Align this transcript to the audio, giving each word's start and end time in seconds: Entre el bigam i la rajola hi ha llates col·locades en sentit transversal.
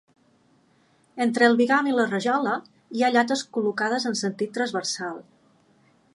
Entre 1.25 1.45
el 1.49 1.57
bigam 1.59 1.89
i 1.91 1.93
la 1.97 2.07
rajola 2.13 2.55
hi 2.97 3.05
ha 3.09 3.13
llates 3.17 3.45
col·locades 3.59 4.09
en 4.13 4.19
sentit 4.25 4.57
transversal. 4.59 5.25